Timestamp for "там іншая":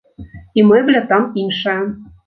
1.13-1.81